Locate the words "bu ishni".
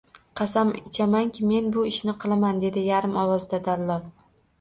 1.75-2.15